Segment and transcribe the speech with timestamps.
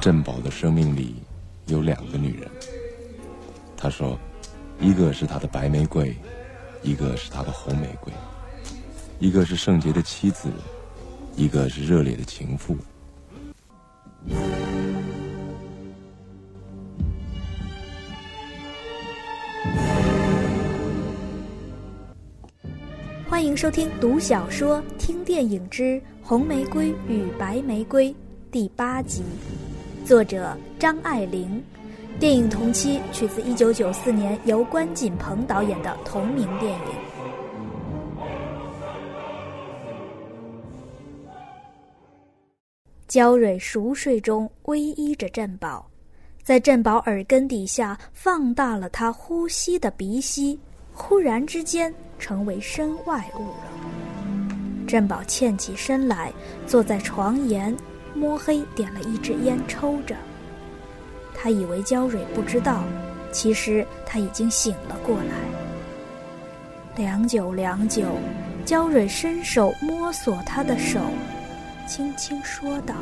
[0.00, 1.16] 珍宝的生命里
[1.66, 2.50] 有两个女人，
[3.76, 4.18] 他说，
[4.80, 6.16] 一个是他的白玫瑰，
[6.82, 8.10] 一个是他的红玫瑰，
[9.18, 10.48] 一个是圣洁的妻子，
[11.36, 12.76] 一个是热烈的情妇。
[23.28, 25.82] 欢迎收听读小说、听电影之
[26.22, 28.10] 《红玫瑰与白玫瑰》
[28.50, 29.22] 第八集。
[30.04, 31.62] 作者张爱玲，
[32.18, 37.09] 电影同期取自一九九四年由关锦鹏导演的同名电影。
[43.10, 45.84] 焦蕊熟睡中偎依着振宝，
[46.44, 50.56] 在振宝耳根底下放大了他呼吸的鼻息，
[50.92, 54.86] 忽然之间成为身外物了。
[54.86, 56.32] 振宝欠起身来，
[56.68, 57.76] 坐在床沿。
[58.14, 60.14] 摸黑点了一支烟抽着，
[61.34, 62.84] 他以为焦蕊不知道，
[63.32, 65.34] 其实他已经醒了过来。
[66.96, 68.04] 良久良久，
[68.64, 71.00] 焦蕊伸手摸索他的手，
[71.90, 72.94] 轻轻说道：“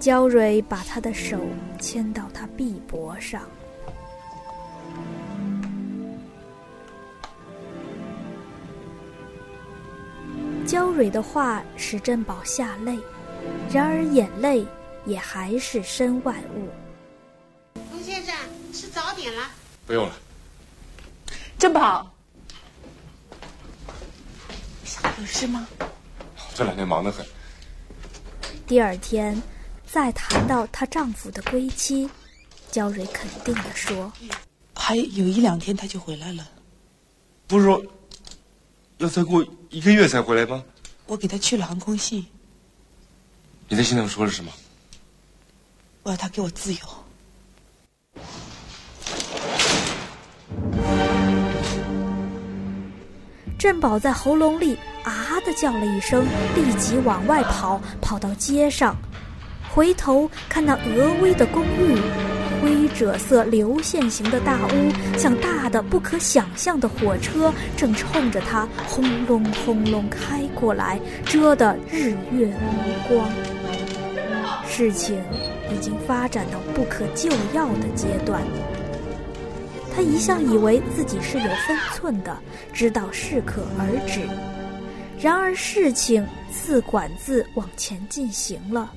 [0.00, 1.38] 焦蕊把他的手
[1.78, 3.42] 牵到他臂膊上。
[10.66, 12.98] 焦蕊的话使珍宝下泪，
[13.72, 14.66] 然而眼泪
[15.06, 16.66] 也还是身外物。
[17.92, 18.34] 龙先生，
[18.72, 19.42] 吃早点了。
[19.86, 20.12] 不用了。
[21.58, 22.08] 珍宝，
[25.18, 25.66] 有事吗？
[26.54, 27.26] 这两天忙得很。
[28.64, 29.42] 第二天，
[29.84, 32.08] 再谈到她丈夫的归期，
[32.70, 34.12] 焦蕊肯定的说
[34.72, 36.48] ：“还有一两天他就回来了。”
[37.48, 37.82] 不是说。
[38.98, 40.64] 要再过一个月才回来吗？
[41.06, 42.26] 我给他去了航空系。
[43.68, 44.52] 你在信上说了什么？
[46.02, 46.80] 我要他给我自由。
[53.58, 55.12] 振宝在喉咙里啊
[55.44, 56.24] 的叫了一声，
[56.54, 58.94] 立即往外跑，跑到街上，
[59.68, 61.98] 回头看那峨巍的公寓。
[62.62, 73.28] 灰赭色流线型的大屋，像大的不可想象的火车，正冲着他轰隆轰隆开过来，遮得日月无光。
[74.68, 75.20] 事情
[75.72, 78.40] 已经发展到不可救药的阶段。
[79.98, 82.38] 他一向以为自己是有分寸的，
[82.72, 84.20] 知道适可而止。
[85.20, 88.92] 然而事情自管自往前进行了，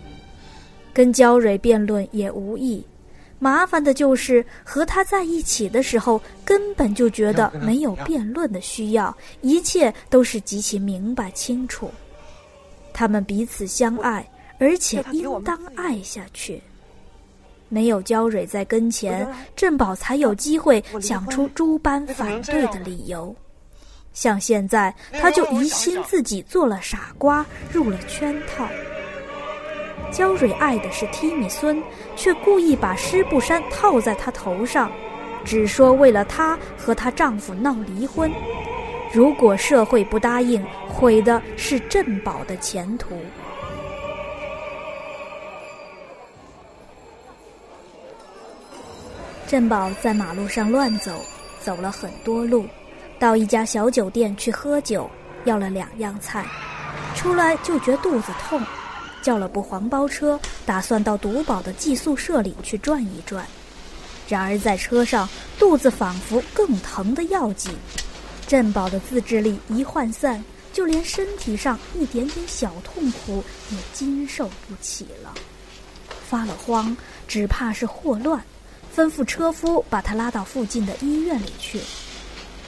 [0.93, 2.85] 跟焦蕊辩论也无益。
[3.39, 11.89] 麻烦的就是和他在一起的时候，根本就觉得没有辩论的需要，一切都是极其明白清楚。
[12.93, 14.23] 他们彼此相爱，
[14.59, 16.61] 而且应当爱下去。
[17.71, 23.33] 没有焦蕊在跟前，振宝才有机会想出诸般反对的理由。
[24.11, 28.67] 像现在，他就疑心自己做了傻瓜，入了圈套。
[30.11, 31.81] 焦蕊爱的是提米孙，
[32.17, 34.91] 却故意把湿布衫套在他头上，
[35.45, 38.29] 只说为了他和她丈夫闹离婚。
[39.13, 43.17] 如果社会不答应，毁的是振宝的前途。
[49.51, 51.25] 振宝在马路上乱走，
[51.61, 52.65] 走了很多路，
[53.19, 55.11] 到一家小酒店去喝酒，
[55.43, 56.45] 要了两样菜，
[57.17, 58.63] 出来就觉肚子痛。
[59.21, 63.45] 叫了部黄包车，打算到赌宝的寄宿舍里去转一转。
[64.25, 65.27] 然而在车上，
[65.59, 67.73] 肚子仿佛更疼的要紧。
[68.47, 75.33] 振宝的自制力一涣散，就连身体上一点点小痛苦也经受不起了。
[76.25, 76.95] 发了慌，
[77.27, 78.41] 只怕是霍乱，
[78.95, 81.81] 吩咐车夫把他拉到附近的医院里去。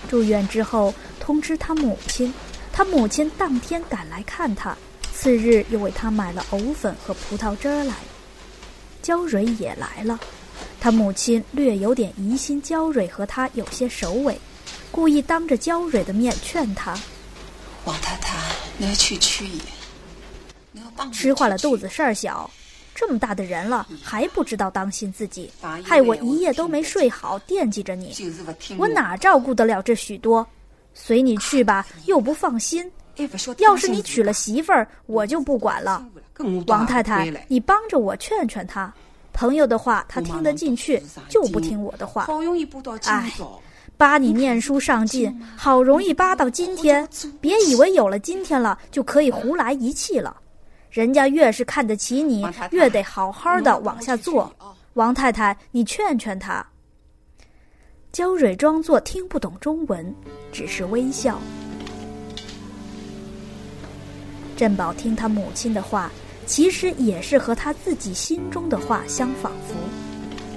[0.10, 2.34] 住院之后，通知他母亲，
[2.72, 4.76] 他母亲当天赶来看他。
[5.14, 7.94] 次日又为他买了藕粉和葡萄汁儿来，
[9.02, 10.20] 焦蕊也来了。
[10.80, 14.38] 他母亲略有点疑心焦蕊和他有些首尾，
[14.92, 16.94] 故意当着焦蕊的面劝他
[17.86, 18.38] ：“王太太，
[18.78, 19.62] 你要去区医
[20.74, 22.50] 院，吃坏了肚子事儿小，
[22.96, 25.52] 这么大的人了，还不知道当心自己，
[25.84, 28.14] 害我一夜都没睡好，惦记着你。
[28.78, 30.46] 我哪照顾得了这许多？
[30.94, 32.90] 随你去吧，又不放心。
[33.60, 36.06] 要是你娶了媳妇儿，我就不管了。
[36.68, 38.94] 王太太，你帮着我劝劝他。
[39.34, 42.28] 朋友的话他听得进去，就不听我的话。
[43.06, 43.34] 哎，
[43.98, 47.08] 扒你念书上进，好容易扒到今天，
[47.42, 50.36] 别以为有了今天了就可以胡来一气了。
[50.94, 54.56] 人家越是看得起你，越得好好的往下做。
[54.94, 56.64] 王太太，你劝劝他。
[58.12, 60.16] 焦蕊装作听不懂中文，
[60.52, 61.40] 只是微笑。
[64.56, 66.12] 振宝听他母亲的话，
[66.46, 69.74] 其实也是和他自己心中的话相仿佛。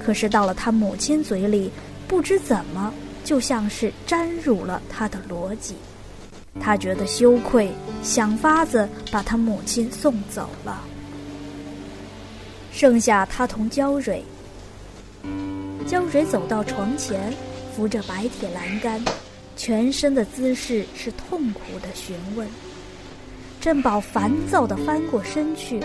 [0.05, 1.71] 可是到了他母亲嘴里，
[2.06, 2.93] 不知怎么，
[3.25, 5.77] 就像是沾入了他的逻辑。
[6.61, 7.70] 他觉得羞愧，
[8.03, 10.82] 想法子把他母亲送走了。
[12.73, 14.23] 剩下他同焦蕊。
[15.87, 17.32] 焦蕊走到床前，
[17.75, 19.00] 扶着白铁栏杆，
[19.56, 22.49] 全身的姿势是痛苦的询问。
[23.61, 25.81] 珍宝烦躁地翻过身去，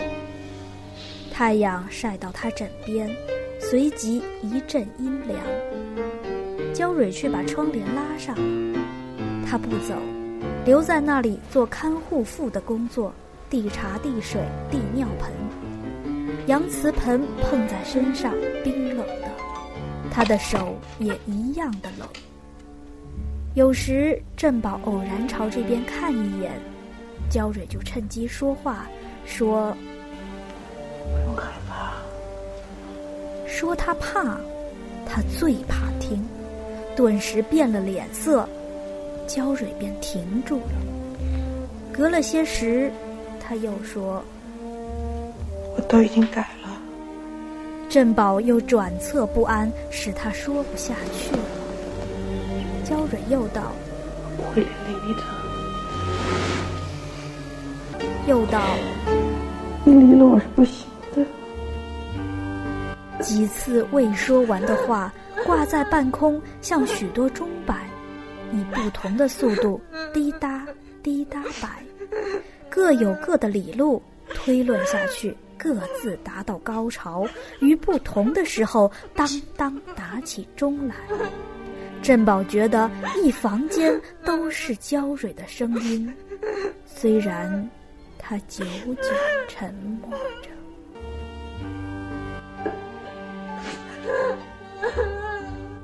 [1.31, 3.09] 太阳晒到他枕边，
[3.59, 5.39] 随即一阵阴凉。
[6.73, 8.35] 焦蕊却把窗帘拉上，
[9.47, 9.95] 他不走。
[10.63, 13.11] 留在那里做看护妇的工作，
[13.49, 15.31] 递茶、递水、递尿盆。
[16.45, 18.31] 洋瓷盆碰在身上，
[18.63, 19.27] 冰冷的，
[20.11, 22.07] 他的手也一样的冷。
[23.55, 26.51] 有时振宝偶然朝这边看一眼，
[27.29, 28.85] 焦蕊就趁机说话，
[29.25, 29.75] 说
[31.03, 31.93] ：“不用害怕。”
[33.49, 34.37] 说他怕，
[35.07, 36.23] 他最怕听，
[36.95, 38.47] 顿时变了脸色。
[39.33, 40.73] 焦蕊便停住了。
[41.93, 42.91] 隔了些时，
[43.39, 44.21] 他又说
[45.73, 46.67] ：“我都已经改了。”
[47.87, 51.39] 振宝又转侧不安，使他说不下去了。
[52.83, 53.71] 焦蕊又道
[54.37, 55.21] ：“我会连累你的。”
[58.27, 58.61] 又道
[59.85, 60.85] ：“你离了我是不行
[61.15, 61.25] 的。”
[63.23, 65.13] 几次未说完的话
[65.45, 67.75] 挂在半空，像许多钟摆。
[68.51, 69.79] 以不同的速度
[70.13, 70.65] 滴答
[71.01, 71.83] 滴答摆，
[72.69, 74.01] 各有各的理路
[74.33, 77.27] 推论下去，各自达到高潮。
[77.59, 80.95] 于不同的时候，当当打起钟来。
[82.01, 82.89] 振宝觉得
[83.23, 86.11] 一房间都是焦蕊的声音，
[86.85, 87.69] 虽然
[88.17, 88.65] 他久
[89.01, 89.09] 久
[89.47, 89.71] 沉
[90.01, 90.11] 默
[90.41, 90.49] 着。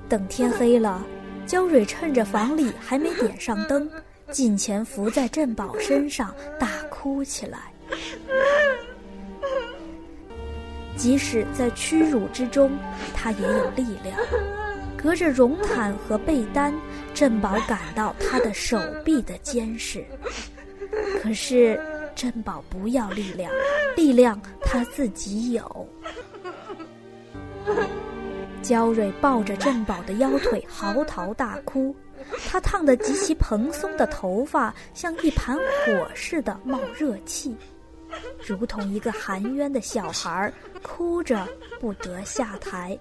[0.10, 1.06] 等天黑了。
[1.48, 3.90] 焦蕊趁着房里还没点上灯，
[4.32, 7.72] 近前伏在振宝身上大哭起来。
[10.98, 12.72] 即使在屈辱之中，
[13.14, 14.20] 他也有力量。
[14.98, 16.74] 隔着绒毯和被单，
[17.14, 20.04] 振宝感到他的手臂的坚实。
[21.22, 21.80] 可是
[22.16, 23.50] 振宝不要力量，
[23.96, 25.88] 力量他自己有。
[28.68, 31.96] 焦蕊抱着振宝的腰腿嚎啕大哭，
[32.50, 37.56] 她烫得极其蓬松的头发像一盘火似的冒热气，
[38.46, 40.52] 如同一个含冤的小孩，
[40.84, 41.48] 哭着
[41.80, 43.00] 不得下台，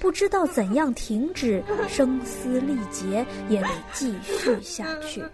[0.00, 5.24] 不知道怎样停止，声嘶力竭也得继续下去，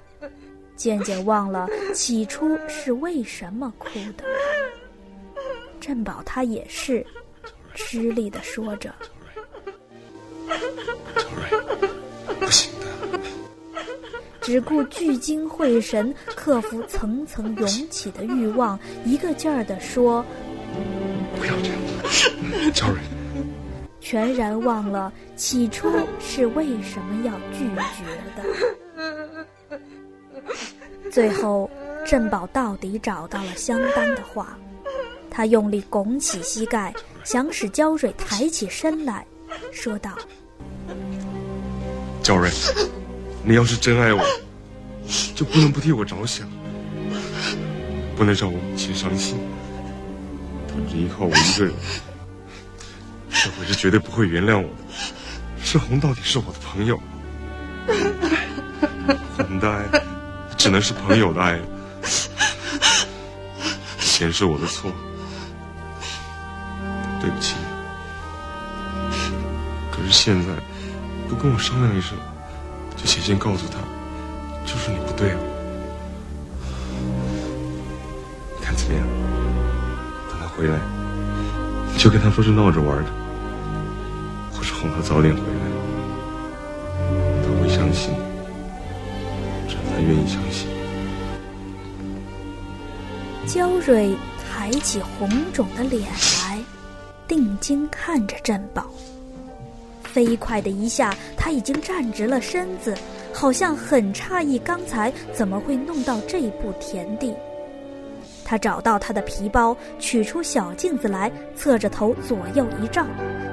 [0.77, 4.23] 渐渐忘了起初是为什么哭的。
[5.81, 7.05] 振宝他也是，
[7.75, 8.95] 吃力地说着。
[14.41, 20.23] 只顾聚精会神克服层层涌起的欲望，一个劲儿地说
[21.39, 22.99] ：“不要这样，赵蕊。”
[24.01, 25.89] 全然忘了起初
[26.21, 27.65] 是为什么要拒
[27.97, 28.05] 绝
[28.37, 28.43] 的。
[31.11, 31.71] 最后，
[32.05, 34.59] 振宝到底找到了相当的话，
[35.31, 36.93] 他用力拱起膝盖，
[37.23, 39.25] 想使焦蕊抬起身来，
[39.71, 40.11] 说道。
[42.23, 42.49] 焦瑞，
[43.43, 44.25] 你要是真爱我，
[45.35, 46.49] 就不能不替我着想，
[48.17, 49.37] 不能让我母亲伤心。
[50.69, 51.75] 等着依靠我一个人，
[53.29, 54.69] 社会是绝对不会原谅我的。
[55.61, 57.01] 世红到底是我的朋友，
[57.89, 59.83] 我们的爱
[60.57, 61.67] 只能是朋友的爱了。
[63.99, 64.93] 钱是我的错，
[67.21, 67.57] 对不起。
[69.91, 70.72] 可是现在。
[71.33, 72.15] 不跟我商量一声，
[72.95, 73.79] 就写信告诉他，
[74.71, 75.39] 就是你不对了。
[78.59, 79.07] 你看怎么样？
[80.29, 80.79] 等他回来，
[81.97, 83.11] 就跟他说是闹着玩的，
[84.53, 85.47] 或是哄他早点回来，
[87.43, 88.13] 他会相信，
[89.67, 90.69] 只要他愿意相信。
[93.47, 96.03] 焦蕊抬起红肿的脸
[96.43, 96.63] 来，
[97.27, 98.85] 定睛看着珍宝。
[100.13, 102.95] 飞快的一下，他已经站直了身子，
[103.33, 107.35] 好像很诧异刚才怎么会弄到这步田地。
[108.45, 113.07] 他找到他的皮包，取出小镜子来，侧着头左右一照，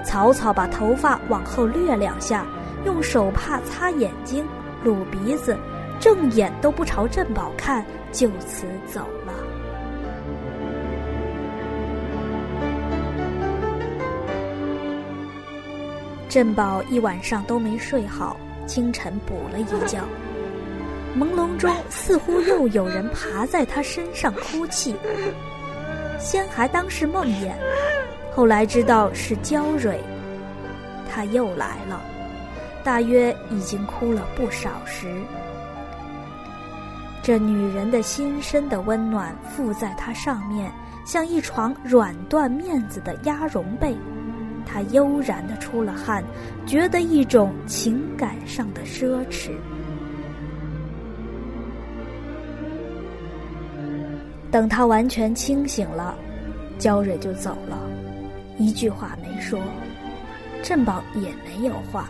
[0.04, 2.46] 草草把头发往后掠两下，
[2.86, 4.46] 用手帕擦眼睛、
[4.84, 5.58] 撸鼻子，
[6.02, 9.49] 正眼都不朝珍宝看，就此走了。
[16.30, 20.00] 振宝一晚上都没睡好，清晨补了一觉。
[21.18, 24.96] 朦胧中，似乎又有人爬在他身上哭泣。
[26.20, 27.52] 先还当是梦魇，
[28.32, 30.00] 后来知道是娇蕊。
[31.12, 32.00] 他又来了，
[32.84, 35.08] 大约已经哭了不少时。
[37.24, 40.72] 这女人的心深的温暖附在他上面，
[41.06, 43.98] 像一床软缎面子的鸭绒被。
[44.72, 46.24] 他悠然的出了汗，
[46.66, 49.50] 觉得一种情感上的奢侈。
[54.52, 56.16] 等他完全清醒了，
[56.78, 57.80] 焦蕊就走了，
[58.58, 59.60] 一句话没说。
[60.62, 62.10] 振宝也没有话。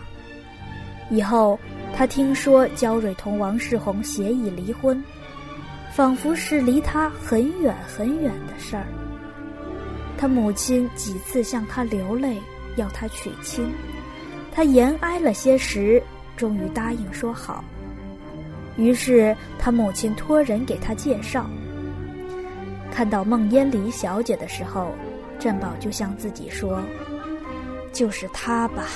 [1.10, 1.60] 以后
[1.96, 5.04] 他听说焦蕊同王世宏协议离婚，
[5.92, 8.86] 仿佛是离他很远很远的事儿。
[10.20, 12.36] 他母亲几次向他流泪，
[12.76, 13.72] 要他娶亲，
[14.52, 16.04] 他延挨了些时，
[16.36, 17.64] 终于答应说好。
[18.76, 21.50] 于是他母亲托人给他介绍。
[22.92, 24.92] 看到孟烟离小姐的时候，
[25.40, 26.84] 振宝就向自己说
[27.94, 28.88] ：“就是她吧。”